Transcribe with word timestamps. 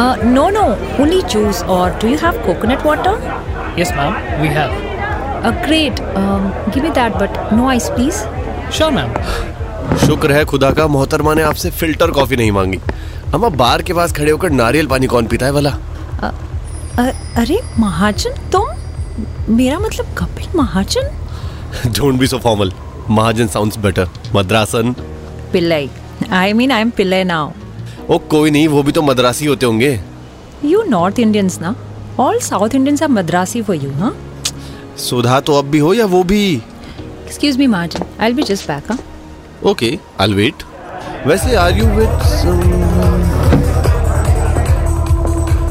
Uh, 0.00 0.16
no, 0.34 0.42
no, 0.56 0.64
only 1.04 1.22
juice. 1.32 1.62
Or 1.76 1.90
do 2.02 2.08
you 2.08 2.18
have 2.18 2.36
coconut 2.44 2.84
water? 2.84 3.14
Yes, 3.80 3.90
ma'am, 3.96 4.14
we 4.42 4.48
have. 4.58 4.72
Uh, 5.44 5.50
great. 5.66 6.00
Um, 6.20 6.46
give 6.72 6.82
me 6.84 6.90
that, 7.00 7.18
but 7.22 7.38
no 7.52 7.66
ice, 7.74 7.88
please. 7.98 8.20
Sure, 8.78 8.90
ma'am. 8.98 9.14
शुक्र 10.06 10.32
है 10.32 10.44
खुदा 10.50 10.70
का 10.78 10.86
मोहतरमा 10.88 11.32
ने 11.34 11.42
आपसे 11.42 11.70
filter 11.78 12.10
coffee 12.18 12.36
नहीं 12.36 12.50
मांगी 12.52 12.78
अम्मा 13.34 13.48
बार 13.62 13.82
के 13.88 13.92
पास 13.94 14.12
खड़े 14.16 14.30
होकर 14.30 14.50
नारियल 14.50 14.86
पानी 14.92 15.06
कौन 15.14 15.26
पीता 15.32 15.46
है 15.46 15.52
वाला 15.52 15.70
अ, 16.22 16.30
अरे 17.40 17.58
महाजन 17.78 18.34
तुम 18.52 19.54
मेरा 19.56 19.78
मतलब 19.78 20.14
Kapil 20.18 20.46
Mahajan 20.58 21.10
don't 21.98 22.18
be 22.20 22.26
so 22.26 22.38
formal 22.46 22.72
Mahajan 23.18 23.46
sounds 23.56 23.78
better 23.86 24.08
Madrasan 24.34 24.94
Pillai 25.52 25.90
I 26.40 26.52
mean 26.60 26.72
I 26.72 26.80
am 26.80 26.90
Pillai 27.00 27.24
now 27.32 27.50
oh 28.10 28.18
कोई 28.30 28.50
नहीं 28.50 28.68
वो 28.68 28.82
भी 28.82 28.92
तो 28.92 29.02
मद्रासी 29.02 29.46
होते 29.46 29.66
होंगे। 29.66 29.98
यू 30.64 30.82
नॉर्थ 30.88 31.18
इंडियंस 31.18 31.58
ना? 31.60 31.74
All 32.20 32.38
South 32.42 32.74
Indians 32.74 33.02
are 33.02 33.08
Madrasi 33.08 33.62
for 33.62 33.76
you 33.76 33.90
हाँ? 33.98 34.14
सुधा 34.98 35.38
तो 35.40 35.54
अब 35.58 35.64
भी 35.70 35.78
हो 35.78 35.92
या 35.94 36.06
वो 36.06 36.22
भी? 36.24 36.42
Excuse 36.54 37.56
me 37.58 37.66
Mahajan 37.66 38.04
I 38.20 38.26
will 38.26 38.36
be 38.36 38.42
just 38.42 38.66
back 38.68 38.90
हाँ? 38.90 38.98
ओके 39.70 39.98
आई 40.20 40.26
विल 40.26 40.36
वेट 40.36 40.62
वैसे 41.26 41.54
आर 41.56 41.78
यू 41.78 41.86
विद 41.96 42.08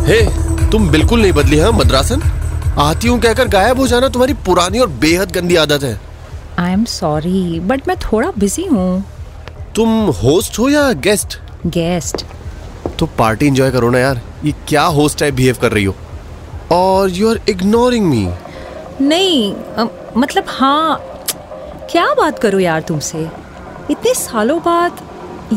हे 0.08 0.22
तुम 0.72 0.90
बिल्कुल 0.92 1.22
नहीं 1.22 1.32
बदली 1.34 1.60
हाँ 1.60 1.72
मद्रासन? 1.72 2.22
आती 2.80 3.08
हूँ 3.08 3.20
कहकर 3.22 3.48
गायब 3.48 3.80
हो 3.80 3.88
जाना 3.88 4.08
तुम्हारी 4.10 4.34
पुरानी 4.46 4.80
और 4.80 4.90
बेहद 5.02 5.32
गंदी 5.32 5.56
आदत 5.56 5.84
है। 5.84 6.00
आई 6.60 6.72
एम 6.74 6.84
सॉरी 6.86 7.60
बट 7.60 7.88
मैं 7.88 7.98
थोड़ा 8.04 8.32
बिज़ी 8.40 8.66
हूँ। 8.66 9.04
तुम 9.76 9.90
होस्ट 10.24 10.60
हो 10.60 10.70
या 10.70 10.92
गेस्ट 11.08 11.38
गेस्ट 11.68 12.26
तो 13.00 13.06
पार्टी 13.18 13.48
एंजॉय 13.48 13.72
करो 13.72 13.90
ना 13.90 14.00
यार। 14.00 14.22
ये 14.46 14.54
क्या 14.68 14.84
होस्ट 14.98 15.20
टाइप 15.20 15.34
बिहेव 15.34 15.58
कर 15.62 15.72
रही 15.72 15.84
हो? 15.84 15.96
और 16.72 17.10
यू 17.10 17.30
आर 17.30 17.40
इग्नोरिंग 17.50 18.06
मी 18.06 18.28
नहीं 19.02 19.54
अ, 19.54 19.86
मतलब 20.18 20.46
हाँ 20.50 21.00
क्या 21.92 22.06
बात 22.14 22.40
करूँ 22.40 22.62
यार 22.62 22.82
तुमसे? 22.82 23.28
इतने 23.92 24.14
सालों 24.14 24.60
बाद 24.60 25.00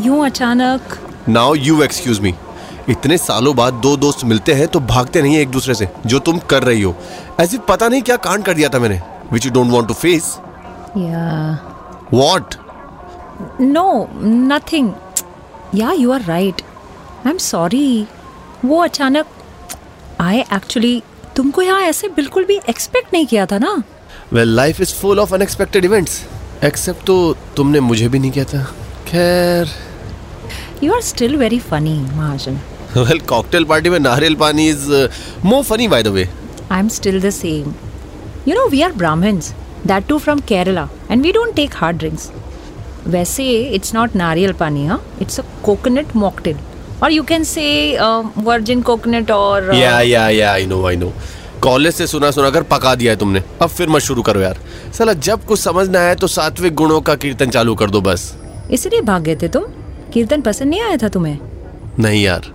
यूँ 0.05 0.25
अचानक। 0.25 0.97
नाउ 1.29 1.53
यू 1.55 1.81
एक्सक्यूज 1.83 2.19
मी 2.19 2.33
इतने 2.89 3.17
सालों 3.17 3.55
बाद 3.55 3.73
दो 3.83 3.95
दोस्त 3.97 4.23
मिलते 4.25 4.53
हैं 4.53 4.67
तो 4.67 4.79
भागते 4.87 5.21
नहीं 5.21 5.35
है 5.35 5.41
एक 5.41 5.51
दूसरे 5.51 5.73
से 5.75 5.87
जो 6.05 6.19
तुम 6.19 6.39
कर 6.49 6.63
रही 6.63 6.81
हो। 6.81 6.95
ऐसे 7.39 7.57
पता 7.67 7.87
नहीं 7.87 8.01
क्या 8.01 8.15
कांड 8.25 8.43
कर 8.45 8.53
दिया 8.53 8.69
था 8.69 8.79
मैंने 8.79 8.99
which 9.31 9.45
you 9.45 9.51
don't 9.51 9.71
want 9.71 9.87
to 9.87 9.93
face 9.93 10.37
या 10.97 11.59
व्हाट 12.13 12.55
नो 13.61 13.85
नथिंग 14.23 14.91
या 15.75 15.91
you 15.91 16.11
are 16.11 16.21
right 16.25 16.61
I 17.25 17.31
am 17.31 17.37
sorry 17.37 18.07
वो 18.65 18.77
अचानक 18.83 19.25
आई 20.21 20.39
एक्चुअली 20.53 21.01
तुमको 21.35 21.61
यहाँ 21.61 21.81
ऐसे 21.81 22.07
बिल्कुल 22.15 22.45
भी 22.45 22.59
एक्सपेक्ट 22.69 23.13
नहीं 23.13 23.25
किया 23.25 23.45
था 23.45 23.57
ना? 23.57 23.71
Well 24.33 24.55
life 24.55 24.81
is 24.81 24.93
full 24.93 25.19
of 25.19 25.33
unexpected 25.35 25.85
events 25.85 26.21
accept 26.63 27.05
तो 27.05 27.15
तुमने 27.57 27.79
मुझे 27.79 28.07
भी 28.07 28.19
नहीं 28.19 28.31
किया 28.31 28.45
था। 28.45 28.63
खैर। 29.07 29.69
You 30.83 30.93
are 30.93 31.01
still 31.01 31.35
very 31.37 31.59
funny 31.59 31.93
Mahajan 31.99 32.59
well 32.97 33.19
cocktail 33.19 33.65
party 33.65 33.89
में 33.89 33.99
नारियल 33.99 34.35
पानी 34.35 34.67
is 34.69 34.91
more 35.45 35.63
funny 35.63 35.87
by 35.87 36.03
the 36.03 36.07
way 36.07 36.27
I 36.71 36.79
am 36.79 36.87
still 36.89 37.21
the 37.21 37.29
same 37.29 37.73
you 38.47 38.55
know 38.55 38.67
we 38.69 38.81
are 38.81 38.91
Brahmins 38.93 39.53
that 39.85 40.07
too 40.07 40.17
from 40.17 40.39
Kerala 40.47 40.87
and 41.11 41.23
we 41.23 41.31
don't 41.31 41.55
take 41.55 41.75
hard 41.75 41.97
drinks 41.97 42.29
वैसे 43.07 43.49
it's 43.75 43.93
not 43.95 44.15
nariyal 44.15 44.53
pani 44.53 44.85
हाँ? 44.85 45.03
It's 45.21 45.39
a 45.39 45.43
coconut 45.63 46.15
mocktail 46.15 46.57
और 47.03 47.11
you 47.11 47.23
can 47.23 47.43
say 47.43 47.65
virgin 48.37 48.81
coconut 48.81 49.31
और 49.31 49.73
या 49.75 49.99
या 50.01 50.27
या 50.29 50.51
I 50.51 50.65
know 50.65 50.85
I 50.87 50.95
know 50.95 51.11
college 51.61 51.93
से 51.93 52.07
सुना 52.07 52.29
सुना 52.31 52.49
कर 52.49 52.63
पका 52.69 52.93
दिया 52.95 53.11
है 53.11 53.17
तुमने 53.17 53.43
अब 53.61 53.69
फिर 53.69 53.89
मत 53.89 54.01
शुरू 54.01 54.21
करो 54.21 54.39
यार। 54.39 54.57
साला 54.93 55.13
जब 55.25 55.45
कुछ 55.45 55.59
समझ 55.59 55.87
ना 55.89 55.99
आए 55.99 56.15
तो 56.15 56.27
सात्विक 56.27 56.73
गुणों 56.75 56.99
का 57.01 57.15
कीर्तन 57.15 57.49
चालू 57.49 57.75
कर 57.75 57.89
दो 57.89 58.01
बस। 58.01 58.33
इसलिए 58.71 59.01
भाग 59.01 59.23
गए 59.23 59.35
थे 59.41 59.47
तुम? 59.47 59.63
कीर्तन 60.13 60.41
पसंद 60.41 60.69
नहीं 60.69 60.81
आया 60.81 60.97
था 60.97 61.07
तुम्हें? 61.09 61.37
नहीं 61.99 62.23
यार 62.23 62.51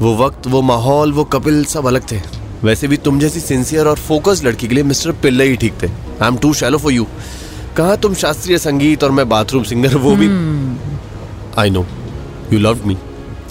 वो 0.00 0.14
वक्त 0.16 0.46
वो 0.46 0.62
माहौल 0.62 1.12
वो 1.12 1.24
कपिल 1.34 1.64
सब 1.64 1.86
अलग 1.86 2.10
थे। 2.12 2.20
वैसे 2.64 2.88
भी 2.88 2.96
तुम 2.96 3.18
जैसी 3.20 3.40
सिंसियर 3.40 3.88
और 3.88 3.96
फोकस 3.98 4.42
लड़की 4.44 4.68
के 4.68 4.74
लिए 4.74 4.84
मिस्टर 4.84 5.12
पिल्ले 5.22 5.44
ही 5.44 5.56
ठीक 5.56 5.82
थे। 5.82 5.86
I 5.86 6.26
am 6.26 6.36
too 6.36 6.52
shallow 6.54 6.78
for 6.78 6.92
you 6.92 7.06
कहा 7.76 7.96
तुम 7.96 8.14
शास्त्रीय 8.14 8.58
संगीत 8.58 9.04
और 9.04 9.10
मैं 9.10 9.28
बाथरूम 9.28 9.62
सिंगर 9.64 9.96
वो 9.98 10.14
भी? 10.16 10.26
I 11.58 11.70
know 11.70 11.86
you 12.52 12.58
love 12.58 12.86
me 12.86 12.96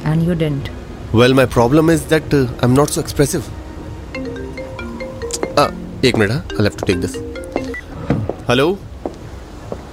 and 0.05 0.27
you 0.27 0.33
don't 0.43 0.69
well 1.15 1.33
my 1.33 1.45
problem 1.57 1.91
is 1.91 2.03
that 2.09 2.33
I 2.35 2.47
am 2.63 2.71
not 2.71 2.89
so 2.89 3.01
expressive 3.01 3.43
एक 6.05 6.15
मिनट 6.17 6.31
हाँ 6.31 6.39
I 6.39 6.63
have 6.63 6.77
to 6.79 6.85
take 6.85 7.01
this 7.01 7.15
hello 8.49 8.71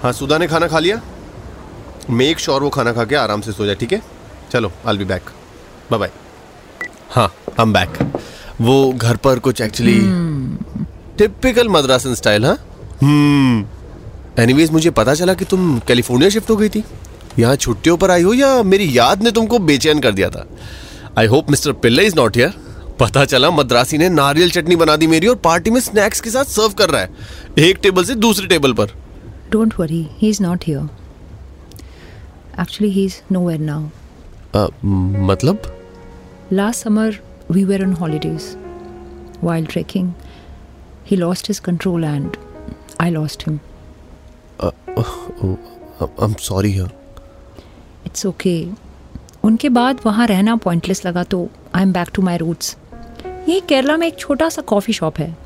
हाँ 0.03 0.13
सुधा 0.13 0.37
ने 0.39 0.47
खाना 0.49 0.67
खा 0.69 0.79
लिया? 0.79 1.01
मेक 2.11 2.39
श्योर 2.39 2.63
वो 2.63 2.69
खाना 2.77 2.93
खा 2.93 3.05
के 3.05 3.15
आराम 3.17 3.41
से 3.41 3.53
सो 3.53 3.67
जाए, 3.67 3.75
ठीक 3.75 3.93
है? 3.93 4.03
चलो 4.53 4.71
I 4.89 4.97
be 4.99 5.05
back 5.05 5.31
bye 5.91 5.99
bye 6.01 6.11
हाँ 7.15 7.33
एम 7.61 7.73
बैक 7.73 7.99
वो 8.61 8.77
घर 8.93 9.17
पर 9.25 9.39
कुछ 9.49 9.61
एक्चुअली 9.61 9.99
टिपिकल 11.19 11.69
मद्रासन 11.69 12.15
स्टाइल 12.15 12.45
हाँ? 12.47 12.57
एनीवेज 14.43 14.71
मुझे 14.73 14.91
पता 15.01 15.15
चला 15.15 15.35
कि 15.35 15.45
तुम 15.51 15.79
कैलिफ़ोर्निया 15.89 16.31
शिफ्ट 16.31 16.51
हो 16.51 16.57
गई 16.57 16.69
थी। 16.69 16.83
यहाँ 17.38 17.56
छुट्टियों 17.56 17.97
पर 17.97 18.10
आई 18.10 18.22
हो 18.22 18.32
या 18.34 18.62
मेरी 18.62 18.91
याद 18.99 19.22
ने 19.22 19.31
तुमको 19.31 19.59
बेचैन 19.59 20.00
कर 20.00 20.12
दिया 20.12 20.31
था? 20.31 20.47
I 21.19 21.26
hope 21.26 21.50
mister 21.50 21.72
Pillai 21.72 22.06
is 22.06 22.16
not 22.16 22.37
here 22.37 22.53
पता 23.00 23.25
चला 23.25 23.50
मद्रासी 23.50 23.99
ने 23.99 24.09
नारियल 24.09 24.50
चटनी 24.50 24.76
बना 24.76 24.97
दी 24.97 25.06
मेरी 25.06 25.26
और 25.26 25.37
पार्टी 25.44 25.71
में 25.71 25.81
स्नैक्स 25.81 26.21
के 26.21 26.31
साथ 26.31 26.44
सर्व 26.44 26.72
कर 26.78 26.91
रहा 26.91 27.00
है। 27.00 27.10
एक 27.59 27.78
टेबल 27.82 28.04
से 28.04 28.15
दूसरी 28.15 28.47
टेबल 28.47 28.72
पर। 28.72 28.94
Don't 29.50 29.75
worry 29.81 30.06
he 30.19 30.28
is 30.28 30.43
not 30.43 30.65
here 30.66 30.88
actually 32.60 32.93
he 32.93 33.04
is 33.04 33.16
nowhere 33.48 33.60
now 33.60 33.82
मतलब? 35.31 35.75
Last 36.59 36.84
summer, 36.84 37.10
we 37.54 37.62
were 37.71 37.78
on 37.87 37.91
holidays. 37.97 38.44
While 39.47 39.66
trekking, 39.72 40.06
he 41.09 41.16
lost 41.22 41.50
his 41.50 41.60
control 41.66 42.06
and 42.10 42.38
I 43.06 43.09
lost 43.16 43.44
him. 43.47 43.59
I 44.62 46.25
am 46.25 46.34
sorry 46.41 46.72
It's 48.09 48.27
okay. 48.27 48.67
उनके 49.45 49.69
बाद 49.69 50.01
वहाँ 50.07 50.27
रहना 50.27 50.57
pointless 50.57 51.05
लगा 51.07 51.22
तो 51.25 51.49
I 51.75 51.83
am 51.83 51.93
back 51.93 52.09
to 52.15 52.22
my 52.22 52.37
roots 52.37 52.77
ये 53.49 53.60
केरला 53.60 53.97
में 53.97 54.07
एक 54.07 54.19
छोटा 54.19 54.49
सा 54.49 54.63
कॉफ़ी 54.63 54.93
शॉप 54.93 55.19
है। 55.19 55.37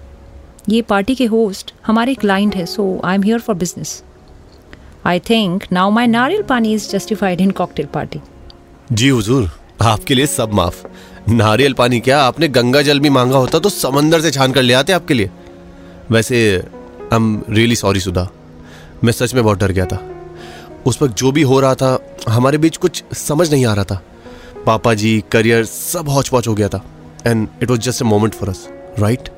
ये 0.69 0.82
पार्टी 0.82 1.14
के 1.14 1.25
होस्ट 1.26 1.73
हमारे 1.87 2.14
क्लाइंट 2.14 2.56
है 2.56 2.67
so 2.67 2.85
I 3.05 3.14
am 3.14 3.23
here 3.23 3.41
for 3.41 3.56
business 3.56 4.03
I 5.06 5.19
think 5.20 5.64
now 5.73 5.91
my 5.91 6.06
nariyal 6.06 6.43
pani 6.43 6.73
is 6.75 6.88
justified 6.91 7.41
in 7.41 7.50
cocktail 7.50 7.87
party 7.87 8.20
जी 8.93 9.08
हुजूर, 9.08 9.50
आपके 9.82 10.15
लिए 10.15 10.26
सब 10.26 10.53
माफ़। 10.53 10.87
नारियल 11.29 11.73
पानी 11.73 12.00
क्या 12.00 12.20
आपने 12.23 12.49
गंगा 12.49 12.82
जल 12.82 13.00
भी 13.00 13.11
मांगा 13.11 13.37
होता 13.37 13.58
तो 13.58 13.69
समंदर 13.69 14.20
से 14.20 14.31
छान 14.31 14.53
कर 14.53 14.62
ले 14.62 14.75
आते 14.75 14.93
आपके 14.93 15.15
लिए? 15.15 15.31
वैसे 16.11 16.58
I 16.58 17.17
am 17.17 17.43
really 17.50 17.76
sorry 17.76 18.00
Sudha. 18.00 18.29
मैं 19.05 19.12
सच 19.12 19.35
में 19.35 19.44
बहुत 19.44 19.58
डर 19.58 19.73
गया 19.73 19.87
था। 19.87 20.03
उस 20.87 21.03
वक्त 21.03 21.17
जो 21.17 21.31
भी 21.32 21.43
हो 21.43 21.61
रहा 21.61 21.75
था 21.75 21.94
हमारे 22.28 22.58
बीच 22.58 22.76
कुछ 22.76 23.02
समझ 23.16 23.50
नहीं 23.52 23.66
आ 23.66 23.74
रहा 23.74 23.84
था। 23.84 24.02
पापा 24.66 24.94
जी 24.94 25.22
करियर 25.32 25.64
सब 25.64 26.08
हौच 26.08 26.28
पौच 26.28 26.48
हो 26.48 26.54
गया 26.54 26.69
था। 26.69 26.82
And 27.26 27.48
it 27.62 27.70
was 27.70 27.80
just 27.80 28.02
a 28.02 28.04
moment 28.06 28.34
for 28.34 28.48
us 28.48 28.66
right 28.98 29.28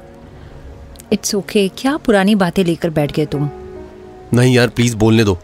it's 1.12 1.34
okay 1.34 1.66
क्या 1.78 1.96
पुरानी 1.96 2.34
बातें 2.34 2.62
लेकर 2.64 2.90
बैठ 2.90 3.12
गए 3.12 3.26
तुम? 3.26 3.48
नहीं 4.34 4.54
यार 4.54 4.68
प्लीज़ 4.68 4.96
बोलने 4.96 5.24
दो। 5.24 5.38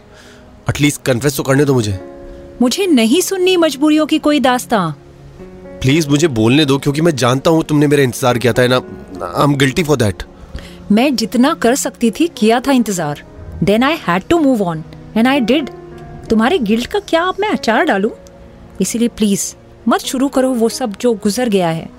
एटलीस्ट 0.69 1.01
कन्फेस 1.05 1.37
तो 1.37 1.43
करने 1.43 1.65
दो 1.65 1.73
मुझे। 1.73 1.99
मुझे 2.61 2.85
नहीं 2.87 3.21
सुननी 3.21 3.55
मजबूरियों 3.57 4.05
की 4.05 4.19
कोई 4.19 4.39
दास्तां। 4.39 4.89
प्लीज़ 5.81 6.09
मुझे 6.09 6.27
बोलने 6.29 6.65
दो 6.65 6.77
क्योंकि 6.77 7.01
मैं 7.01 7.15
जानता 7.15 7.51
हूँ 7.51 7.63
तुमने 7.63 7.87
मेरा 7.87 8.03
इंतज़ार 8.03 8.37
किया 8.37 8.53
था 8.53 8.67
ना? 8.67 8.75
I 8.75 9.43
am 9.43 9.55
guilty 9.55 9.83
for 9.83 9.97
that 9.97 10.23
मैं 10.91 11.15
जितना 11.15 11.53
कर 11.63 11.75
सकती 11.75 12.11
थी 12.11 12.27
किया 12.37 12.59
था 12.59 12.71
इंतज़ार। 12.71 13.23
Then 13.63 13.83
I 13.83 13.97
had 14.07 14.23
to 14.29 14.39
move 14.39 14.63
on 14.63 14.83
and 15.17 15.27
I 15.27 15.39
did 15.41 15.69
तुम्हारे 16.31 16.57
गिल्ट 16.57 16.85
का 16.87 16.99
क्या 16.99 17.21
अब 17.23 17.35
मैं 17.39 17.47
अचार 17.49 17.85
डालूं? 17.85 18.09
इसीलिए 18.81 19.07
प्लीज़ 19.17 19.43
मत 19.87 20.01
शुरू 20.01 20.27
करो 20.27 20.51
वो 20.53 20.69
सब 20.69 20.93
जो 21.01 21.13
गुजर 21.23 21.49
गया 21.49 21.69
है। 21.69 21.89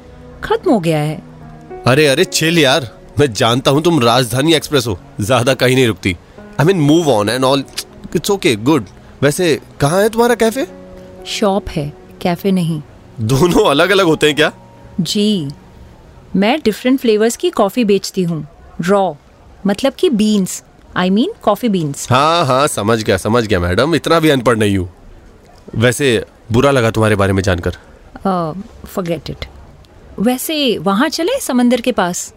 खत्म 0.45 0.71
हो 0.71 0.79
गया 0.81 0.99
है। 0.99 1.21
अरे 1.87 2.07
अरे 2.07 2.25
चिल 2.25 2.59
यार। 2.59 2.89
मैं 3.19 3.33
जानता 3.33 3.71
हूँ 3.71 3.83
तुम 3.83 4.01
राजधानी 4.03 4.55
एक्सप्रेस 4.55 4.87
हो। 4.87 4.99
ज़्यादा 5.21 5.55
कहीं 5.55 5.75
नहीं 5.75 5.87
रुकती। 5.87 6.17
I 6.61 6.67
mean 6.67 6.81
move 6.81 7.11
on 7.11 7.29
and 7.29 7.45
all 7.45 7.65
it's 8.17 8.31
okay 8.31 8.55
good 8.65 8.87
वैसे 9.23 9.55
कहाँ 9.81 10.03
है 10.03 10.09
तुम्हारा 10.09 10.35
कैफ़े 10.35 10.67
शॉप 11.29 11.69
है 11.69 11.93
कैफ़े 12.23 12.53
नहीं। 12.53 12.81
दोनों 13.21 13.69
अलग 13.71 13.91
अलग 13.91 14.07
होते 14.07 14.27
हैं 14.27 14.37
क्या? 14.37 14.53
जी। 15.01 15.49
मैं 16.37 16.59
डिफरेंट 16.65 17.01
फ्लेवर्स 17.01 17.37
की 17.37 17.51
कॉफ़ी 17.53 17.85
बेचती 17.85 18.23
हूँ। 18.23 18.47
रॉ 18.81 19.13
मतलब 19.67 19.93
कि 19.93 20.11
beans 20.11 20.63
I 20.97 21.11
mean 21.11 21.33
coffee 21.43 21.69
beans 21.69 22.07
हाँ 22.11 22.45
हाँ 22.47 22.67
समझ 22.67 23.03
गया 23.03 23.17
समझ 23.17 23.47
गया 23.47 23.61
मैडम। 23.61 23.95
इतना 23.95 24.19
भी 24.21 24.31
अनपढ़ 24.31 24.57
नहीं 24.57 24.77
हूँ। 24.77 24.89
वैसे 25.75 26.25
बुरा 26.53 26.71
लगा 26.71 26.91
तुम्हारे 26.91 27.17
बारे 27.17 27.33
में 27.33 27.43
जानकर। 27.43 27.77
फॉरगेट 28.87 29.31
इट 29.31 29.45
वैसे 30.21 30.77
वहाँ 30.79 31.09
चले 31.09 31.39
समंदर 31.41 31.81
के 31.81 31.93
पास? 31.93 32.33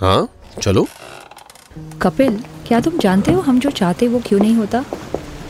हाँ 0.00 0.28
चलो। 0.62 0.86
कपिल 2.02 2.38
क्या 2.66 2.80
तुम 2.80 2.98
जानते 2.98 3.32
हो 3.32 3.40
हम 3.40 3.60
जो 3.60 3.70
चाहते 3.70 4.08
वो 4.08 4.20
क्यों 4.26 4.40
नहीं 4.40 4.54
होता? 4.54 4.84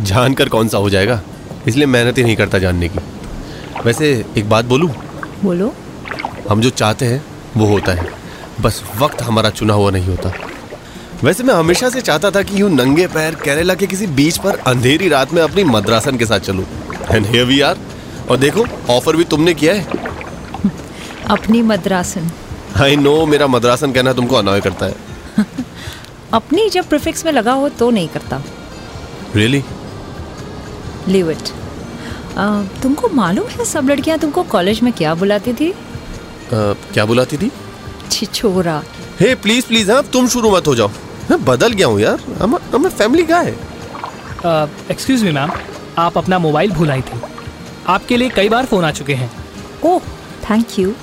जानकर 0.02 0.48
कौन 0.48 0.68
सा 0.68 0.78
हो 0.78 0.90
जाएगा? 0.90 1.20
इसलिए 1.68 1.86
मेहनत 1.86 2.18
ही 2.18 2.24
नहीं 2.24 2.36
करता 2.36 2.58
जानने 2.58 2.88
की। 2.88 2.98
वैसे 3.84 4.10
एक 4.38 4.48
बात 4.48 4.64
बोलूँ? 4.64 4.90
बोलो। 5.42 5.72
हम 6.50 6.60
जो 6.60 6.70
चाहते 6.70 7.06
हैं 7.06 7.24
वो 7.56 7.66
होता 7.66 7.92
है। 7.92 8.08
बस 8.60 8.82
वक्त 8.98 9.22
हमारा 9.22 9.50
चुना 9.50 9.74
हुआ 9.74 9.90
नहीं 9.90 10.06
होता। 10.06 10.32
वैसे 11.24 11.42
मैं 11.42 11.54
हमेशा 11.54 11.88
से 11.90 12.00
चाहता 12.00 12.30
था 12.30 12.42
कि 12.42 12.60
यूँ 12.60 12.70
नंगे 12.70 13.06
पैर 13.08 13.34
केरला 13.34 13.74
के 13.74 13.86
किसी 13.86 14.06
बीच 14.06 14.36
पर 14.38 14.56
अंधेरी 14.66 15.08
रात 15.08 15.32
में 15.34 15.42
अपनी 15.42 15.62
मद्रासन 15.64 16.16
के 16.16 16.26
साथ 16.26 16.40
चलूँ। 16.40 16.64
एंड 17.10 17.26
हियर 17.26 17.44
वी 17.44 17.60
आर 17.60 17.78
और 18.30 18.36
देखो 18.36 18.64
ऑफ़र 18.90 19.16
भी 19.16 19.24
तुमने 19.24 19.54
किया 19.54 19.74
है। 19.74 20.04
अपनी 21.30 21.62
मद्रासन। 21.62 22.30
आई 22.82 22.96
नो 22.96 23.14
मेरा 23.26 23.46
मद्रासन 23.46 23.92
कहना 23.92 24.12
तुमको 24.12 24.36
अनॉय 24.36 24.60
करता 24.60 24.86
है। 24.86 24.94
अपनी 26.32 26.68
जब 26.70 26.88
प्रिफिक्स 26.88 27.24
में 27.26 27.32
लगा 27.32 27.52
हो 27.52 27.68
तो 27.68 27.90
नहीं 27.90 28.08
करता। 28.08 28.42
रियली 29.36 29.62
लिव 31.08 31.30
इट 31.30 31.48
तुमको 32.82 33.08
मालूम 33.14 33.46
है 33.48 33.64
सब 33.64 33.88
लड़कियाँ 33.90 34.18
तुमको 34.18 34.42
कॉलेज 34.52 34.80
में 34.82 34.92
क्या 34.92 35.14
बुलाती 35.14 35.52
थी? 35.52 35.72
क्या 36.52 37.04
बुलाती 37.04 37.36
थी? 37.36 37.50
छिछोरा। 38.10 38.82
हे 39.20 39.34
प्लीज़ 39.34 39.66
प्लीज़ 39.66 39.90
हाँ 39.92 40.02
तुम 40.12 40.28
शुरू 40.28 40.50
मत 40.56 40.66
हो 40.66 40.74
जाओ। 40.74 40.90
मैं 41.30 41.44
बदल 41.44 41.72
गया 41.72 41.86
हूँ 41.86 42.00
यार। 42.00 42.20
हम 42.40 42.88
family 42.88 43.22
guy 43.24 43.48
excuse 44.90 45.22
me 45.24 45.30
ma'am 45.32 45.50
आप 45.98 46.18
अपना 46.18 46.38
मोबाइल 46.38 46.72
भूल 46.72 46.90
आई 46.90 47.02
थी। 47.02 47.20
आपके 47.88 48.16
लिए 48.16 48.28
कई 48.36 48.48
बार 48.48 48.66
फ़ोन 48.66 48.84
आ 48.84 48.90
चुके 48.90 49.14
हैं। 49.14 49.30
ओह 49.84 50.00
थैंक 50.50 50.78
यू 50.78 50.94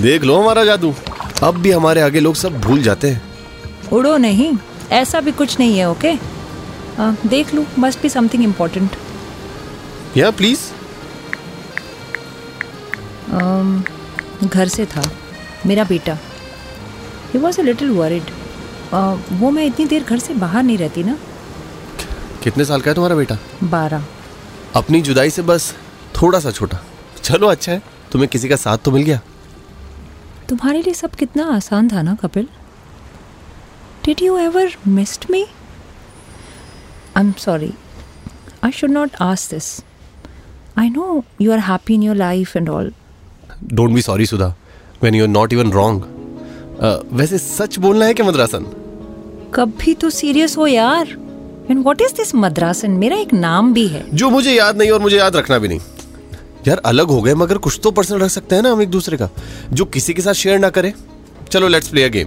देख 0.00 0.24
लो 0.24 0.36
हमारा 0.40 0.64
जादू। 0.64 0.94
अब 1.42 1.56
भी 1.62 1.70
हमारे 1.70 2.00
आगे 2.00 2.20
लोग 2.20 2.34
सब 2.34 2.60
भूल 2.60 2.82
जाते 2.82 3.10
हैं। 3.10 3.22
उड़ो 3.92 4.16
नहीं। 4.16 4.52
ऐसा 4.92 5.20
भी 5.20 5.32
कुछ 5.32 5.58
नहीं 5.58 5.78
है 5.78 5.90
ओके 5.90 6.12
uh, 6.12 7.26
देख 7.26 7.54
लूँ 7.54 7.66
मस्ट 7.78 8.02
बी 8.02 8.08
समथिंग 8.08 8.44
इम्पोर्टेंट 8.44 8.96
या 10.16 10.30
प्लीज़ 10.32 10.60
घर 14.44 14.68
से 14.68 14.86
था। 14.86 15.02
मेरा 15.66 15.84
बेटा। 15.84 16.18
He 17.32 17.38
was 17.38 17.60
a 17.60 17.62
little 17.64 17.90
worried 17.90 18.30
वो 18.92 19.50
मैं 19.50 19.64
इतनी 19.66 19.86
देर 19.86 20.04
घर 20.04 20.18
से 20.18 20.34
बाहर 20.34 20.62
नहीं 20.62 20.78
रहती 20.78 21.02
ना। 21.04 21.16
कितने 22.42 22.64
साल 22.64 22.80
का 22.80 22.90
है 22.90 22.94
तुम्हारा 22.94 23.16
बेटा? 23.16 23.38
बारह। 23.62 24.04
अपनी 24.76 25.00
जुदाई 25.02 25.30
से 25.30 25.42
बस 25.42 25.74
थोड़ा 26.20 26.40
सा 26.40 26.50
छोटा। 26.50 26.80
चलो 27.22 27.46
अच्छा 27.46 27.72
है। 27.72 27.82
तुम्हें 28.12 28.28
किसी 28.30 28.48
का 28.48 28.56
साथ 28.56 28.78
तो 28.78 28.90
मिल 28.90 29.02
गया? 29.02 29.20
तुम्हारे 30.48 30.82
लिए 30.82 30.94
सब 30.94 31.14
कितना 31.14 31.44
आसान 31.54 31.88
था 31.88 32.02
ना 32.02 32.14
Kapil? 32.14 32.48
Did 34.04 34.22
you 34.22 34.36
ever 34.38 34.76
missed 34.88 35.24
me 35.30 35.42
I 37.16 37.24
am 37.24 37.32
sorry 37.38 37.72
I 38.64 38.72
should 38.72 38.90
not 38.90 39.10
ask 39.20 39.50
this 39.50 39.70
I 40.78 40.90
know 40.90 41.24
you 41.40 41.52
are 41.52 41.58
happy 41.58 41.94
in 41.94 42.02
your 42.02 42.16
life 42.16 42.56
and 42.56 42.68
all 42.68 42.92
don't 43.72 43.94
be 43.94 44.02
sorry 44.02 44.26
Sudha 44.26 44.54
when 45.02 45.14
you 45.14 45.24
are 45.24 45.28
not 45.28 45.52
even 45.52 45.72
wrong 45.72 46.04
वैसे 47.12 47.38
सच 47.38 47.78
बोलना 47.78 48.06
है 48.06 48.14
क्या 48.14 48.26
मद्रासन? 48.26 48.64
कभी 49.54 49.94
तो 49.94 50.10
serious 50.10 50.56
हो 50.56 50.66
यार। 50.66 51.08
And 51.70 51.82
what 51.82 52.00
is 52.00 52.14
this 52.14 52.34
मद्रासन? 52.34 52.90
मेरा 52.90 53.16
एक 53.16 53.34
नाम 53.34 53.72
भी 53.74 53.86
है। 53.86 54.04
जो 54.14 54.30
मुझे 54.30 54.52
याद 54.52 54.78
नहीं 54.78 54.90
और 54.90 55.00
मुझे 55.00 55.16
याद 55.16 55.36
रखना 55.36 55.58
भी 55.58 55.68
नहीं। 55.68 55.80
यार 56.68 56.78
अलग 56.78 57.06
हो 57.06 57.22
गए 57.22 57.34
मगर 57.34 57.58
कुछ 57.58 57.80
तो 57.82 57.90
पर्सनल 57.90 58.18
रख 58.18 58.30
सकते 58.30 58.54
हैं 58.54 58.62
ना 58.62 58.72
हम 58.72 58.82
एक 58.82 58.88
दूसरे 58.88 59.16
का। 59.16 59.28
जो 59.72 59.84
किसी 59.84 60.14
के 60.14 60.22
साथ 60.22 60.32
शेयर 60.32 60.58
ना 60.58 60.70
करे। 60.70 60.92
चलो 61.50 61.68
लेट्स 61.68 61.88
प्ले 61.88 62.04
अ 62.04 62.08
गेम 62.08 62.26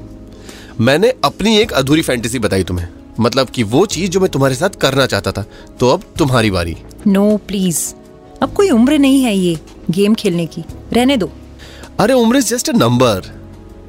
मैंने 0.79 1.13
अपनी 1.23 1.57
एक 1.57 1.71
अधूरी 1.71 2.01
फैंटेसी 2.01 2.39
बताई 2.39 2.63
तुम्हें। 2.63 2.87
मतलब 3.19 3.47
कि 3.47 3.63
वो 3.63 3.85
चीज़ 3.85 4.11
जो 4.11 4.19
मैं 4.19 4.29
तुम्हारे 4.29 4.55
साथ 4.55 4.69
करना 4.69 5.05
चाहता 5.05 5.31
था। 5.31 5.45
तो 5.79 5.89
अब 5.89 6.03
तुम्हारी 6.17 6.51
बारी। 6.51 6.77
नो 7.07 7.31
no, 7.31 7.39
प्लीज़ 7.47 7.93
अब 8.41 8.53
कोई 8.53 8.69
उम्र 8.69 8.97
नहीं 8.97 9.23
है 9.23 9.37
ये 9.37 9.59
गेम 9.89 10.13
खेलने 10.13 10.45
की। 10.45 10.63
रहने 10.93 11.17
दो। 11.17 11.29
अरे 11.99 12.13
उम्र 12.13 12.37
इज़ 12.37 12.47
जस्ट 12.47 12.69
अ 12.69 12.73
नंबर 12.73 13.38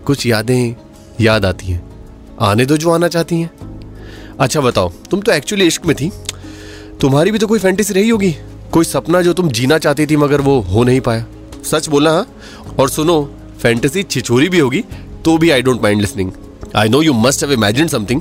कुछ 0.07 0.27
यादें 0.27 0.75
याद 1.21 1.45
आती 1.45 1.67
हैं। 1.67 1.83
आने 2.41 2.67
दो 2.67 2.77
जो 2.77 2.91
आना 2.91 3.09
चाहती 3.09 3.41
हैं। 3.41 3.51
अच्छा 4.41 4.61
बताओ 4.61 4.93
तुम 5.11 5.21
तो 5.21 5.33
एक्चुअली 5.33 5.67
इश्क 5.67 5.87
में 5.87 5.97
थी। 5.97 6.11
तुम्हारी 7.01 7.31
भी 7.31 7.39
तो 7.39 7.47
कोई 7.47 7.59
फैंटेसी 7.59 7.95
रही 7.95 8.09
होगी। 8.09 8.35
कोई 8.73 8.85
सपना 8.85 9.23
जो 9.23 9.33
तुम 9.33 9.49
जीना 9.49 9.79
चाहती 9.79 10.07
थी 10.07 10.17
मगर 10.17 10.41
वो 10.41 10.61
हो 10.61 10.85
नहीं 10.85 11.01
पाया। 11.01 11.27
सच 11.65 11.89
बोला 11.89 12.11
हाँ? 12.11 12.27
और 12.79 12.89
सुनो 12.91 13.23
फैंटेसी 13.63 14.03
छिछोरी 14.03 14.49
भी 14.49 14.59
होगी 14.59 14.85
तो 15.25 15.37
भी 15.39 15.51
I 15.51 15.63
don't 15.63 15.83
mind 15.83 16.01
listening 16.01 16.31
I 16.77 16.89
know 16.89 17.03
you 17.03 17.13
must 17.13 17.45
have 17.45 17.53
imagine 17.53 17.89
something 17.89 18.21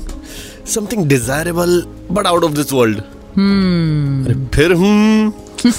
something 0.67 1.05
desirable 1.05 1.81
but 2.11 2.27
out 2.27 2.43
of 2.43 2.51
this 2.51 2.73
world 2.73 2.97
अरे 2.97 4.35
फिर 4.53 4.73
हम्म। 4.73 5.31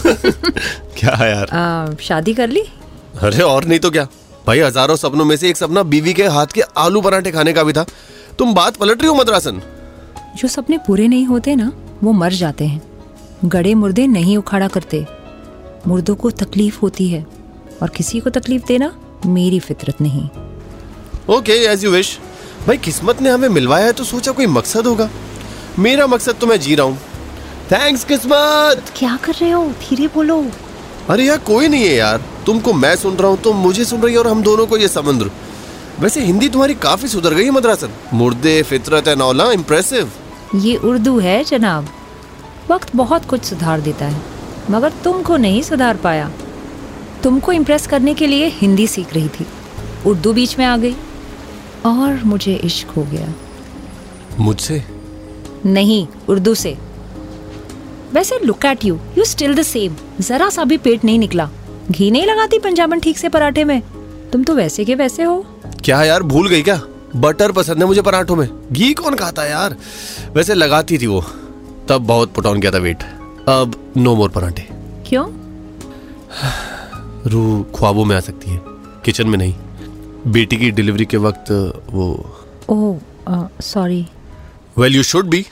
क्या 0.98 1.14
है 1.14 1.30
यार? 1.30 1.48
आ, 1.48 1.94
शादी 2.00 2.34
कर 2.34 2.48
ली? 2.48 2.62
अरे 3.20 3.42
और 3.42 3.64
नहीं 3.64 3.78
तो 3.78 3.90
क्या? 3.90 4.06
भाई 4.46 4.60
हज़ारों 4.60 4.96
सपनों 4.96 5.24
में 5.24 5.36
से 5.36 5.48
एक 5.50 5.56
सपना 5.56 5.82
बीवी 5.84 6.12
के 6.14 6.26
हाथ 6.28 6.46
के 6.46 6.60
आलू 6.78 7.00
पराठे 7.00 7.30
खाने 7.30 7.52
का 7.52 7.62
भी 7.62 7.72
था। 7.72 7.84
तुम 8.38 8.54
बात 8.54 8.76
पलट 8.76 9.02
रही 9.02 9.08
हो 9.08 9.14
मद्रासन। 9.14 9.60
जो 10.36 10.48
सपने 10.48 10.78
पूरे 10.78 11.08
नहीं 11.08 11.26
होते 11.26 11.54
ना 11.56 11.72
वो 12.02 12.12
मर 12.12 12.32
जाते 12.32 12.66
हैं। 12.66 12.80
गड़े 13.44 13.74
मुर्दे 13.74 14.06
नहीं 14.06 14.36
उखाड़ा 14.36 14.68
करते। 14.68 15.04
मुर्दों 15.86 16.14
को 16.14 16.30
तकलीफ़ 16.32 16.78
होती 16.82 17.08
है 17.08 17.24
और 17.82 17.88
किसी 17.88 18.20
को 18.20 18.30
तकलीफ़ 18.30 18.66
देना 18.66 18.92
मेरी 19.26 19.60
फितरत 19.60 20.00
नहीं। 20.00 20.28
ओके 21.28 21.52
एज 21.64 21.84
यू 21.84 21.90
विश 21.90 22.18
भाई 22.66 22.76
किस्मत 22.78 23.20
ने 23.22 23.30
हमें 23.30 23.48
मिलवाया 23.48 23.86
है 23.86 23.92
तो 23.92 24.04
सोचा 24.04 24.32
कोई 24.32 24.46
मकसद 24.48 24.86
होगा। 24.86 25.08
मेरा 25.78 26.06
मकसद 26.06 26.36
तो 26.40 26.46
मैं 26.46 26.58
जी 26.60 26.74
रहा 26.74 26.86
हूँ। 26.86 26.98
थैंक्स 27.72 28.04
किस्मत। 28.04 28.92
क्या 28.96 29.16
कर 29.24 29.32
रहे 29.32 29.50
हो? 29.50 29.64
धीरे 29.80 30.06
बोलो। 30.14 30.44
अरे 31.10 31.24
यार 31.24 31.38
कोई 31.46 31.68
नहीं 31.68 31.84
है 31.84 31.94
यार। 31.94 32.22
तुमको 32.46 32.72
मैं 32.72 32.94
सुन 32.96 33.14
रहा 33.14 33.30
हूँ 33.30 33.40
तुम 33.42 33.56
मुझे 33.56 33.84
सुन 33.84 34.00
रही 34.02 34.14
हो 34.14 34.20
और 34.20 34.28
हम 34.28 34.42
दोनों 34.42 34.66
को 34.66 34.76
ये 34.76 34.88
समुद्र। 34.88 35.30
वैसे 36.00 36.20
हिंदी 36.20 36.48
तुम्हारी 36.48 36.74
काफ़ी 36.82 37.08
सुधर 37.08 37.34
गई 37.34 37.44
है 37.44 37.50
मद्रासन। 37.50 37.90
मुर्दे 38.14 38.62
फितरत 38.62 39.08
है 39.08 39.14
नौला 39.16 39.50
इम्प्रेसिव 39.52 40.10
ये 40.54 40.76
उर्दू 40.76 41.18
है 41.18 41.42
जनाब। 41.44 41.88
वक्त 42.70 42.94
बहुत 42.96 43.24
कुछ 43.24 43.44
सुधार 43.44 43.80
देता 43.80 44.06
है 44.06 44.22
मगर 44.70 44.92
तुमको 45.04 45.36
नहीं 45.36 45.62
सुधार 45.62 45.96
पाया। 45.96 46.30
तुमको 47.22 47.52
इम्प्रेस 47.52 47.86
करने 47.86 48.14
के 48.14 48.26
लिए 48.26 48.46
हिंदी 48.54 48.86
सीख 48.86 49.14
रही 49.14 49.28
थी। 49.28 49.46
उर्दू 50.06 50.32
बीच 50.32 50.58
में 50.58 50.64
आ 50.66 50.76
गई 50.76 50.94
और 51.86 52.22
मुझे 52.24 52.54
इश्क 52.64 52.90
हो 52.90 53.02
गया। 53.02 53.32
मुझसे? 54.38 54.82
नहीं 55.66 56.06
उर्दू 56.28 56.54
से। 56.54 56.76
वैसे 58.12 58.38
look 58.44 58.64
at 58.64 58.84
you 58.84 58.98
you 59.18 59.24
still 59.24 59.54
the 59.54 59.62
same 59.62 59.96
जरा 60.20 60.48
सा 60.50 60.64
भी 60.64 60.76
पेट 60.78 61.04
नहीं 61.04 61.18
निकला। 61.18 61.48
घी 61.90 62.10
नहीं 62.10 62.26
लगाती 62.26 62.58
पंजाबन 62.58 63.00
ठीक 63.00 63.18
से 63.18 63.28
पराठे 63.28 63.64
में? 63.64 63.82
तुम 64.32 64.44
तो 64.44 64.54
वैसे 64.54 64.84
के 64.84 64.94
वैसे 64.94 65.22
हो। 65.22 65.46
क्या 65.84 66.02
यार 66.04 66.22
भूल 66.22 66.48
गई 66.48 66.62
क्या? 66.62 66.80
बटर 67.16 67.52
पसंद 67.52 67.78
है 67.78 67.84
मुझे 67.84 68.02
पराठों 68.02 68.36
में। 68.36 68.48
घी 68.72 68.92
कौन 68.94 69.14
खाता 69.14 69.42
है 69.42 69.50
यार? 69.50 69.76
वैसे 70.34 70.54
लगाती 70.54 70.98
थी 70.98 71.06
वो। 71.06 71.24
तब 71.88 71.98
बहुत 71.98 72.32
पुट 72.32 72.46
ऑन 72.46 72.60
किया 72.60 72.72
था 72.72 72.78
वेट। 72.78 73.02
अब 73.48 73.92
नो 73.96 74.16
मोर 74.16 74.28
पराठे। 74.28 74.66
क्यों? 75.06 75.26
रूह 77.26 77.78
ख्वाबों 77.78 78.04
में 78.04 78.16
आ 78.16 78.20
सकती 78.20 78.50
है। 78.50 78.60
किचन 79.04 79.28
में 79.28 79.38
नहीं। 79.38 79.54
बेटी 80.26 80.56
की 80.56 80.70
डिलीवरी 80.70 81.04
के 81.04 81.16
वक्त 81.16 81.46
वो 81.90 82.30
ओह 82.70 82.98
sorry 83.60 84.06
well 84.78 84.96
you 84.96 85.02
should 85.02 85.26
be 85.26 85.46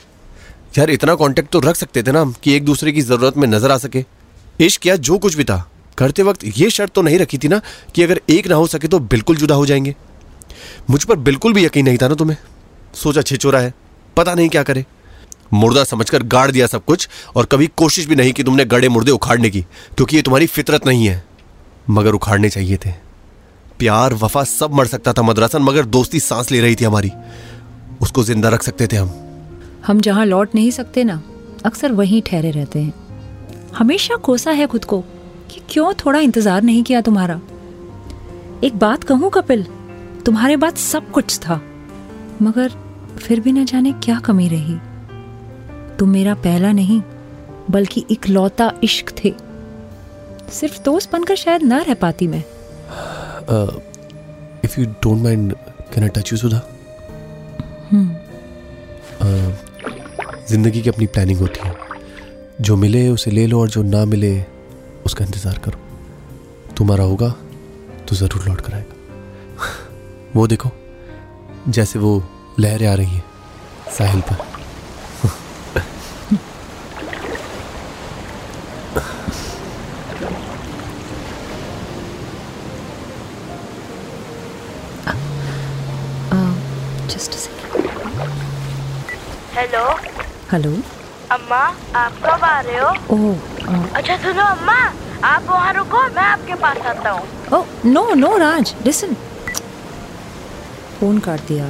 यार 0.77 0.89
इतना 0.89 1.15
कांटेक्ट 1.15 1.51
तो 1.51 1.59
रख 1.59 1.75
सकते 1.75 2.03
थे 2.03 2.11
ना 2.11 2.21
हम 2.21 2.33
कि 2.43 2.55
एक 2.55 2.65
दूसरे 2.65 2.91
की 2.91 3.01
ज़रूरत 3.01 3.37
में 3.37 3.47
नज़र 3.47 3.71
आ 3.71 3.77
सके। 3.77 4.05
इश्क 4.59 4.81
किया 4.81 4.95
जो 4.95 5.17
कुछ 5.17 5.35
भी 5.35 5.43
था। 5.43 5.68
करते 5.99 6.23
वक्त 6.23 6.43
ये 6.57 6.69
शर्त 6.69 6.93
तो 6.93 7.01
नहीं 7.01 7.17
रखी 7.19 7.37
थी 7.37 7.47
ना 7.47 7.61
कि 7.95 8.03
अगर 8.03 8.21
एक 8.29 8.47
ना 8.47 8.55
हो 8.55 8.67
सके 8.67 8.87
तो 8.87 8.99
बिल्कुल 8.99 9.35
जुदा 9.35 9.55
हो 9.55 9.65
जाएँगे। 9.65 9.95
मुझ 10.89 11.03
पर 11.03 11.15
बिल्कुल 11.15 11.53
भी 11.53 11.65
यकीन 11.65 11.85
नहीं 11.85 11.97
था 11.97 12.07
ना 12.07 12.15
तुम्हें। 12.15 12.37
सोचा 12.93 13.21
छिचोरा 13.21 13.59
है, 13.59 13.73
पता 14.17 14.33
नहीं 14.33 14.49
क्या 14.49 14.63
करे। 14.63 14.85
मुर्दा 15.53 15.83
समझकर 15.83 16.23
गाड़ 16.23 16.49
दिया 16.51 16.67
सब 16.67 16.85
कुछ 16.85 17.07
और 17.35 17.45
कभी 17.45 17.67
कोशिश 17.77 18.05
भी 18.05 18.15
नहीं 18.15 18.33
की 18.33 18.43
तुमने 18.43 18.65
गड़े 18.65 18.89
मुर्दे 18.89 19.11
उखाड़ने 19.11 19.49
की, 19.49 19.61
क्योंकि 19.61 20.15
ये 20.15 20.21
तुम्हारी 20.21 20.47
फितरत 20.47 20.85
नहीं 20.85 21.07
है। 21.07 21.23
मगर 21.89 22.13
उखाड़ने 22.13 22.49
चाहिए 22.49 22.77
थे। 22.77 22.91
प्यार, 23.79 24.13
वफा 24.13 24.43
सब 24.43 24.73
मर 24.73 24.87
सकता 24.87 25.13
था 25.13 25.21
मद्रासन, 25.21 25.61
मगर 25.61 25.85
दोस्ती 25.85 26.19
सांस 26.19 26.51
ले 26.51 26.61
रही 26.61 26.75
थी 26.75 26.85
हमारी। 26.85 27.11
उसको 28.01 28.23
ज़िंदा 28.23 28.49
रख 28.49 28.63
सकते 28.63 28.87
थे 28.87 28.95
हम। 28.95 29.11
हम 29.87 29.99
जहाँ 29.99 30.25
लौट 30.25 30.55
नहीं 30.55 30.71
सकते 30.71 31.03
ना, 31.03 31.21
अक्सर 31.65 31.91
वहीं 31.91 32.21
ठहरे 32.21 32.51
रहते 32.51 32.79
हैं। 32.79 32.93
हमेशा 33.75 34.15
कोसा 34.15 34.51
है 34.51 34.67
खुद 34.67 34.85
को। 34.85 35.03
कि 35.51 35.61
क्यों 35.69 35.93
थोड़ा 35.95 36.19
इंतज़ार 36.19 36.61
नहीं 36.63 36.83
किया 36.83 37.01
तुम्हारा? 37.01 37.39
एक 38.63 38.77
बात 38.79 39.03
कहूँ 39.03 39.29
कपिल 39.31 39.63
तुम्हारे 40.25 40.55
बाद 40.57 40.75
सब 40.77 41.11
कुछ 41.11 41.37
था 41.39 41.61
मगर 42.41 42.71
फिर 43.17 43.39
भी 43.39 43.51
न 43.51 43.65
जाने 43.65 43.91
क्या 44.03 44.19
कमी 44.25 44.47
रही। 44.47 44.77
तुम 45.99 46.09
मेरा 46.09 46.33
पहला 46.37 46.71
नहीं 46.71 47.01
बल्कि 47.71 48.05
इकलौता 48.11 48.71
इश्क 48.83 49.13
थे। 49.17 49.33
सिर्फ़ 50.51 50.81
दोस्त 50.83 51.11
बनकर 51.13 51.35
शायद 51.35 51.63
ना 51.63 51.81
रह 51.81 51.93
पाती 51.93 52.27
मैं। 52.27 52.43
If 54.65 54.79
you 54.79 54.85
don't 54.85 55.23
mind 55.23 55.53
can 55.93 56.03
I 56.03 56.09
touch 56.09 56.31
you 56.31 56.37
Sudha 56.37 56.61
ज़िंदगी 60.49 60.81
की 60.81 60.89
अपनी 60.89 61.05
प्लानिंग 61.07 61.39
होती 61.39 61.67
है। 61.67 61.73
जो 62.61 62.75
मिले 62.75 63.07
उसे 63.09 63.31
ले 63.31 63.45
लो 63.47 63.59
और 63.61 63.69
जो 63.69 63.83
ना 63.83 64.03
मिले 64.05 64.33
उसका 65.05 65.25
इंतज़ार 65.25 65.57
करो। 65.65 66.73
तुम्हारा 66.77 67.03
होगा 67.03 67.29
तो 68.09 68.15
ज़रूर 68.15 68.47
लौट 68.47 68.61
कर 68.61 68.73
आएगा। 68.73 68.95
वो 70.35 70.47
देखो 70.47 70.71
जैसे 71.67 71.99
वो 71.99 72.11
लहरें 72.59 72.87
आ 72.87 72.93
रही 72.93 73.15
हैं 73.15 73.23
साहिल 73.97 74.21
पर। 74.21 74.47
हेलो 89.55 89.85
हेलो 90.51 90.71
अम्मा 91.31 91.57
आप 91.95 92.13
कब 92.25 92.43
आ 92.43 92.59
रहे 92.59 92.77
हो? 92.79 92.89
ओह 93.15 93.58
अच्छा 93.95 94.15
सुनो 94.17 94.43
अम्मा। 94.43 94.77
आप 95.25 95.43
वहाँ 95.43 95.73
रुको 95.73 96.01
मैं 96.15 96.23
आपके 96.23 96.55
पास 96.55 96.77
आता 96.87 97.09
हूँ। 97.09 97.27
ओह 97.53 97.65
no 97.85 98.13
no 98.15 98.35
Raj 98.37 98.73
listen 98.85 99.13
phone 100.99 101.19
काट 101.19 101.39
दिया। 101.47 101.65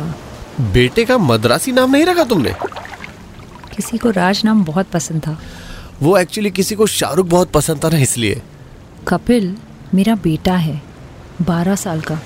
बेटे 0.73 1.05
का 1.05 1.17
मद्रासी 1.17 1.71
नाम 1.71 1.91
नहीं 1.91 2.05
रखा 2.05 2.23
तुमने? 2.23 2.53
किसी 3.75 3.97
को 3.97 4.09
राज 4.11 4.41
नाम 4.45 4.63
बहुत 4.65 4.89
पसंद 4.91 5.21
था। 5.27 5.37
वो 6.01 6.17
एक्चुअली 6.17 6.51
किसी 6.51 6.75
को 6.75 6.87
शाहरुख 6.87 7.27
बहुत 7.27 7.51
पसंद 7.51 7.83
था 7.83 7.89
ना 7.89 7.97
इसलिए। 7.97 8.41
कपिल 9.07 9.55
मेरा 9.93 10.15
बेटा 10.23 10.53
है 10.57 10.81
बारह 11.41 11.75
साल 11.75 12.01
का। 12.01 12.19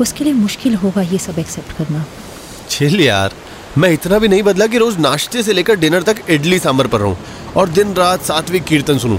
उसके 0.00 0.24
लिए 0.24 0.32
मुश्किल 0.32 0.74
होगा 0.74 1.02
ये 1.02 1.18
सब 1.18 1.38
एक्सेप्ट 1.38 1.76
करना। 1.78 2.04
चिल 2.68 3.00
यार 3.00 3.32
मैं 3.78 3.90
इतना 3.90 4.18
भी 4.18 4.28
नहीं 4.28 4.42
बदला 4.42 4.66
कि 4.66 4.78
रोज 4.78 4.98
नाश्ते 4.98 5.42
से 5.42 5.52
लेकर 5.52 5.76
डिनर 5.76 6.02
तक 6.02 6.22
इडली 6.30 6.58
सांबर 6.58 6.86
पर 6.86 7.00
रहूँ। 7.00 7.16
और 7.56 7.68
दिन 7.68 7.94
रात 7.94 8.22
सातवीं 8.22 8.60
कीर्तन 8.68 8.98
सुनूं। 8.98 9.18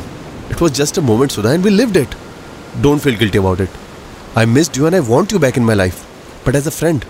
It 0.52 0.62
was 0.62 0.74
just 0.74 1.00
a 1.00 1.02
moment 1.02 1.32
Sudha 1.32 1.54
and 1.54 1.64
we 1.64 1.70
lived 1.70 1.98
it 1.98 2.16
don't 2.82 3.02
feel 3.02 3.16
guilty 3.18 3.38
about 3.38 3.62
it 3.62 3.70
I 4.38 4.46
missed 4.46 4.78
you 4.78 4.86
and 4.86 4.96
I 4.96 5.02
want 5.10 5.34
you 5.34 5.40
back 5.40 5.58
in 5.58 5.64
my 5.66 5.76
life 5.76 6.04
but 6.48 6.56
as 6.56 6.68
a 6.68 6.72
friend 6.72 7.06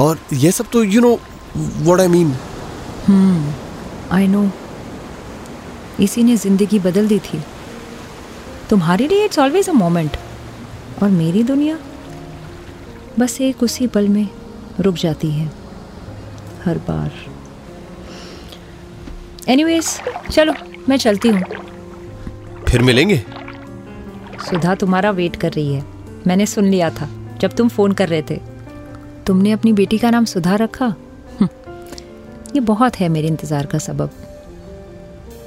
और 0.00 0.18
ये 0.32 0.52
सब 0.52 0.70
तो 0.72 0.82
you 0.84 1.00
know 1.00 1.18
what 1.56 2.00
I 2.00 2.08
mean 2.08 2.34
I 4.12 4.26
know 4.28 4.48
इसी 6.00 6.22
ने 6.22 6.36
ज़िंदगी 6.36 6.78
बदल 6.78 7.08
दी 7.08 7.18
थी। 7.18 7.42
तुम्हारे 8.70 9.06
लिए 9.08 9.24
इट्स 9.24 9.38
ऑलवेज 9.38 9.68
अ 9.68 9.72
मोमेंट 9.72 10.16
और 11.02 11.08
मेरी 11.10 11.42
दुनिया 11.42 11.78
बस 13.18 13.40
एक 13.40 13.62
उसी 13.62 13.86
पल 13.86 14.08
में 14.08 14.28
रुक 14.80 14.94
जाती 14.94 15.30
है। 15.30 15.46
हर 16.64 16.78
बार। 16.88 17.10
एनीवेज 19.48 19.86
चलो 20.30 20.52
मैं 20.88 20.96
चलती 20.96 21.28
हूँ। 21.28 21.42
फिर 22.68 22.82
मिलेंगे? 22.82 23.16
सुधा 24.50 24.74
तुम्हारा 24.74 25.10
वेट 25.10 25.36
कर 25.36 25.52
रही 25.52 25.74
है। 25.74 25.84
मैंने 26.26 26.46
सुन 26.46 26.64
लिया 26.64 26.90
था 26.90 27.08
जब 27.40 27.52
तुम 27.52 27.68
फ़ोन 27.68 27.92
कर 27.92 28.08
रहे 28.08 28.22
थे। 28.30 28.38
तुमने 29.26 29.52
अपनी 29.52 29.72
बेटी 29.72 29.98
का 29.98 30.10
नाम 30.10 30.24
सुधा 30.24 30.54
रखा? 30.54 30.86
हम्म, 31.40 31.48
ये 32.54 32.60
बहुत 32.60 33.00
है 33.00 33.08
मेरे 33.08 33.28
इंतज़ार 33.28 33.66
का 33.66 33.78
सबब। 33.78 34.10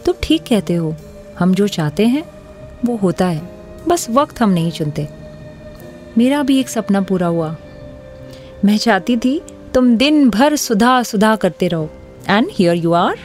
तुम 0.05 0.15
ठीक 0.23 0.43
कहते 0.43 0.75
हो 0.75 0.95
हम 1.39 1.53
जो 1.53 1.67
चाहते 1.67 2.05
हैं 2.07 2.23
वो 2.85 2.95
होता 2.95 3.25
है। 3.25 3.41
बस 3.87 4.09
वक्त 4.09 4.41
हम 4.41 4.49
नहीं 4.49 4.71
चुनते। 4.71 5.07
मेरा 6.17 6.41
भी 6.43 6.59
एक 6.59 6.69
सपना 6.69 7.01
पूरा 7.01 7.27
हुआ। 7.27 7.55
मैं 8.65 8.77
चाहती 8.77 9.17
थी 9.17 9.41
तुम 9.73 9.95
दिन 9.97 10.29
भर 10.29 10.55
सुधा 10.55 11.01
सुधा 11.03 11.35
करते 11.35 11.67
रहो। 11.67 11.89
एंड 12.29 12.47
हियर 12.51 12.75
यू 12.75 12.91
आर 12.93 13.17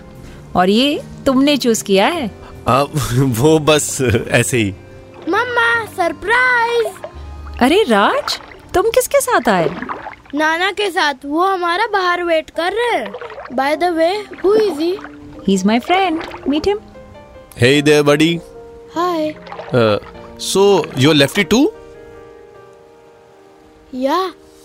और 0.57 0.71
ये 0.71 1.01
तुमने 1.27 1.57
चूज़ 1.57 1.85
किया 1.85 2.07
है? 2.07 2.31
आ, 2.69 2.83
वो 2.83 3.59
बस 3.59 3.99
ऐसे 4.31 4.57
ही। 4.57 4.75
मम्मा 5.29 5.85
सरप्राइज़ 5.97 7.07
अरे 7.65 7.83
राज 7.83 8.39
तुम 8.75 8.91
किसके 8.91 9.21
साथ 9.21 9.49
आए? 9.49 9.69
नाना 10.35 10.71
के 10.73 10.91
साथ 10.91 11.25
वो 11.25 11.45
हमारा 11.45 11.87
बाहर 11.93 12.23
वेट 12.25 12.51
कर 12.51 12.73
रहे 12.73 12.99
हैं। 12.99 13.13
By 13.53 13.77
the 13.77 13.85
way 13.95 14.11
who 14.45 14.55
is 14.55 14.81
he 14.81 14.91
he 15.49 15.55
is 15.55 15.67
my 15.67 15.79
friend 15.79 16.23
meet 16.49 16.69
him 16.69 16.79
hey 17.61 17.81
there 17.83 18.03
buddy 18.03 18.35
hi 18.95 19.35
so 20.43 20.65
you 20.99 21.13
lefty 21.13 21.45
too 21.45 21.61
या 23.95 24.19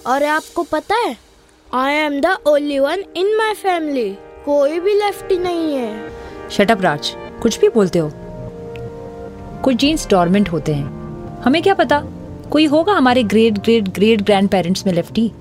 और 0.08 0.24
आपको 0.24 0.64
पता 0.64 0.96
है 0.96 1.16
I 1.74 1.94
am 1.96 2.20
the 2.22 2.38
only 2.48 2.80
one 2.80 3.04
in 3.16 3.36
my 3.38 3.54
family 3.54 4.10
कोई 4.46 4.80
भी 4.80 4.94
लेफ्टी 4.94 5.38
नहीं 5.38 5.76
है। 5.76 6.50
शटअप 6.52 6.82
राज 6.82 7.12
कुछ 7.42 7.60
भी 7.60 7.70
बोलते 7.70 8.00
हो। 8.00 8.12
कुछ 9.64 9.76
जीन्स 9.76 10.08
डॉर्मेंट 10.10 10.50
होते 10.50 10.74
हैं। 10.74 11.42
हमें 11.44 11.62
क्या 11.64 11.74
पता? 11.74 12.00
कोई 12.52 12.66
होगा 12.66 12.94
हमारे 12.94 13.24
great 13.24 13.58
great 13.60 13.88
great 13.90 14.22
grand 14.22 14.50
parents 14.50 14.86
में 14.86 14.94
lefty 14.94 15.32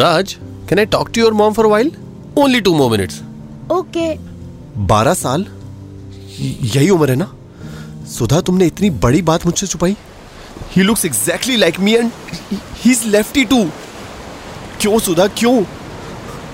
Raj 0.00 0.36
can 0.68 0.78
I 0.78 0.86
talk 0.86 1.10
to 1.14 1.20
your 1.20 1.32
mom 1.32 1.52
for 1.52 1.66
while 1.66 1.92
only 2.38 2.60
two 2.60 2.74
more 2.74 2.90
minutes 2.90 3.20
okay 3.72 4.14
बारह 4.86 5.14
साल? 5.14 5.46
यही 6.40 6.88
उम्र 6.90 7.10
है 7.10 7.16
ना? 7.16 7.32
सुधा 8.08 8.40
तुमने 8.40 8.66
इतनी 8.66 8.90
बड़ी 9.02 9.22
बात 9.22 9.46
मुझसे 9.46 9.66
छुपाई। 9.66 9.96
He 10.70 10.82
looks 10.82 11.04
exactly 11.04 11.56
like 11.56 11.80
me 11.80 11.94
and 11.94 12.10
he 12.52 12.90
is 12.90 13.06
lefty 13.08 13.44
too 13.44 13.64
क्यों 14.80 14.98
सुधा? 14.98 15.26
क्यों? 15.28 15.62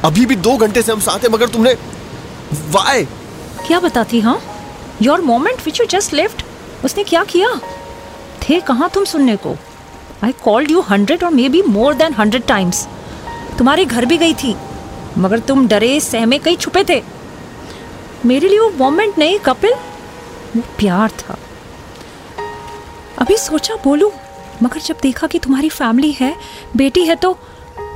अभी 0.04 0.24
भी 0.26 0.36
दो 0.36 0.56
घंटे 0.56 0.82
से 0.82 0.92
हम 0.92 1.00
साथ 1.00 1.18
हैं, 1.18 1.30
मगर 1.30 1.48
तुमने 1.48 1.72
वाई 2.70 3.04
क्या 3.66 3.80
बताती 3.80 4.20
हाँ? 4.20 4.40
Your 5.02 5.20
moment 5.20 5.64
which 5.64 5.80
you 5.80 5.86
just 5.90 6.14
left 6.14 6.44
उसने 6.84 7.04
क्या 7.04 7.24
किया? 7.24 7.48
थे 8.42 8.60
कहाँ 8.60 8.88
तुम 8.90 9.04
सुनने 9.04 9.36
को? 9.36 9.54
आई 10.24 10.32
कॉल्ड 10.44 10.70
यू 10.70 10.80
हंड्रेड 10.80 11.24
और 11.24 11.30
maybe 11.48 11.62
more 11.62 11.94
than 11.94 12.14
hundred 12.14 12.46
times 12.46 12.86
तुम्हारे 13.58 13.84
घर 13.84 14.04
भी 14.06 14.18
गई 14.18 14.34
थी, 14.34 14.54
मगर 15.18 15.38
तुम 15.38 15.66
डरे, 15.68 15.98
सहमे, 16.00 16.38
कहीं 16.38 16.56
छुपे 16.56 16.84
थे। 16.88 17.02
मेरे 18.26 18.48
लिए 18.48 18.58
वो 18.58 18.70
मोमेंट 18.78 19.18
नहीं, 19.18 19.38
कपिल। 19.38 19.74
वो 20.56 20.62
प्यार 20.78 21.10
था। 21.18 21.36
अभी 23.18 23.36
सोचा 23.36 23.74
बोलूँ, 23.84 24.10
मगर 24.62 24.80
जब 24.80 24.96
देखा 25.02 25.26
कि 25.26 25.38
तुम्हारी 25.38 25.68
फैमिली 25.68 26.12
है, 26.12 26.34
बेटी 26.76 27.04
है 27.04 27.16
तो 27.16 27.38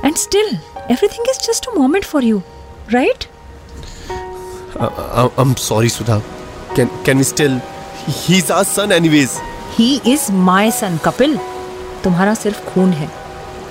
and 0.05 0.15
still 0.15 0.57
everything 0.91 1.29
is 1.29 1.39
just 1.47 1.67
a 1.67 1.71
moment 1.77 2.05
for 2.05 2.23
you 2.23 2.41
right 2.91 3.23
I 4.81 5.41
am 5.41 5.53
sorry 5.59 5.89
Sudha 5.89 6.17
can 6.75 6.89
can 7.05 7.17
we 7.17 7.23
still 7.23 7.59
he 8.07 8.37
is 8.37 8.51
our 8.53 8.63
son 8.63 8.91
anyways 8.91 9.37
he 9.77 9.89
is 10.07 10.31
my 10.49 10.71
son 10.71 10.97
Kapil 11.05 11.37
तुम्हारा 12.03 12.33
सिर्फ़ 12.33 12.63
खून 12.65 12.91
है। 12.93 13.09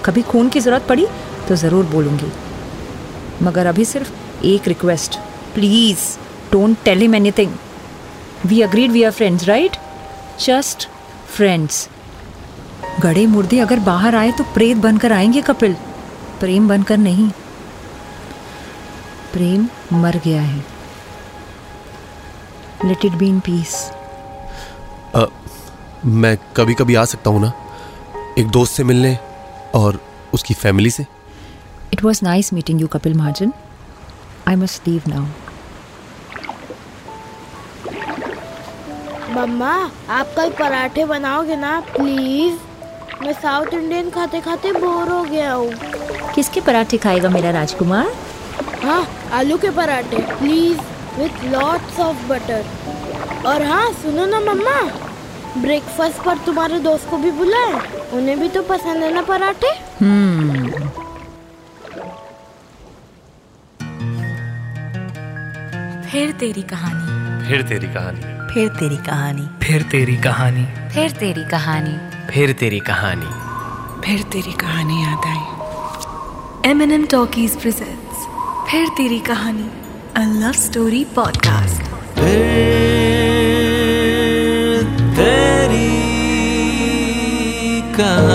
कभी 0.04 0.22
खून 0.32 0.48
की 0.48 0.60
ज़रूरत 0.60 0.86
पड़ी 0.88 1.06
तो 1.48 1.56
ज़रूर 1.56 1.84
बोलूँगी। 1.86 2.32
मगर 3.42 3.66
अभी 3.66 3.84
सिर्फ़ 3.84 4.12
एक 4.46 4.68
request 4.68 5.18
please 5.54 6.00
don't 6.52 6.76
tell 6.84 7.00
him 7.00 7.14
anything 7.14 7.52
we 8.46 8.60
agreed 8.62 8.90
we 8.92 9.02
are 9.02 9.10
friends 9.12 9.44
right 9.48 9.76
just 10.40 10.88
friends 11.36 11.88
गड़े 13.00 13.26
मुर्दे 13.26 13.58
अगर 13.60 13.78
बाहर 13.88 14.14
आए 14.16 14.30
तो 14.38 14.44
प्रेत 14.54 14.76
बनकर 14.78 15.12
आएँगे 15.12 15.42
कपिल। 15.42 15.76
प्रेम 16.40 16.68
बनकर 16.68 16.96
नहीं। 16.98 17.30
प्रेम 19.32 19.68
मर 19.92 20.16
गया 20.24 20.42
है। 20.42 20.64
Let 22.84 23.04
it 23.04 23.12
be 23.12 23.28
in 23.28 23.40
peace 23.40 23.74
मैं 26.06 26.36
कभी 26.56 26.74
कभी 26.74 26.94
आ 26.94 27.04
सकता 27.04 27.30
हूँ 27.30 27.40
ना? 27.40 27.52
एक 28.38 28.48
दोस्त 28.48 28.72
से 28.76 28.84
मिलने 28.84 29.16
और 29.74 29.98
उसकी 30.34 30.54
फैमिली 30.54 30.90
से? 30.90 31.06
It 31.92 32.02
was 32.04 32.20
nice 32.24 32.52
meeting 32.52 32.80
you 32.80 32.86
Kapil 32.88 33.14
Mahajan 33.14 33.52
I 34.48 34.56
must 34.56 34.88
leave 34.88 35.06
now. 35.08 35.24
मम्मा 39.30 39.72
आप 40.10 40.34
कल 40.36 40.50
पराठे 40.58 41.04
बनाओगे 41.04 41.56
ना? 41.56 41.80
प्लीज़ 41.96 42.58
मैं 43.22 43.32
साउथ 43.32 43.74
इंडियन 43.74 44.10
खाते 44.10 44.40
खाते 44.40 44.72
बोर 44.72 45.08
हो 45.08 45.22
गया 45.24 45.52
हूँ। 45.52 45.72
किसके 46.34 46.60
पराठे 46.60 46.96
खाएगा 46.96 47.28
मेरा 47.28 47.50
राजकुमार? 47.50 48.12
हाँ 48.84 49.08
आलू 49.32 49.58
के 49.58 49.70
पराठे 49.70 50.16
please 50.16 50.80
with 51.18 51.44
lots 51.44 52.00
of 52.00 52.26
butter 52.28 52.64
और 53.46 53.62
हाँ 53.62 53.92
सुनो 53.92 54.26
ना 54.26 54.40
मम्मा 54.40 54.80
ब्रेकफास्ट 55.60 56.22
पर 56.22 56.38
तुम्हारे 56.38 56.78
दोस्त 56.78 57.10
को 57.10 57.16
भी 57.16 57.30
बुलाए 57.30 57.72
उन्हें 58.12 58.40
भी 58.40 58.48
तो 58.48 58.62
पसंद 58.62 59.02
है 59.02 59.14
ना 59.14 59.22
पराठे? 59.22 59.72
फिर 66.10 66.32
तेरी 66.32 66.62
कहानी। 66.62 67.48
फिर 67.48 67.62
तेरी 67.62 67.86
कहानी। 67.86 68.54
फिर 68.54 68.68
तेरी 68.68 68.96
कहानी। 68.96 69.66
फिर 69.66 69.82
तेरी 69.82 70.16
कहानी। 70.16 70.88
फिर 70.94 71.10
तेरी 71.10 71.44
कहानी। 71.44 72.26
फिर 72.32 72.52
तेरी 72.52 72.80
कहानी। 72.80 73.30
फिर 74.00 74.22
तेरी 74.22 74.52
कहानी 74.52 75.02
याद 75.02 75.26
आई। 75.26 75.63
M 76.66 76.82
N 76.82 76.92
M 76.92 77.04
talkies 77.06 77.56
presents 77.60 78.26
फिर 78.70 78.88
तेरी 78.88 79.18
कहानी 79.20 79.68
अ 80.16 80.22
लव 80.40 80.52
स्टोरी 80.52 81.04
पॉडकास्ट 81.16 81.82
तेरी 85.16 85.90
कहानी 87.98 88.33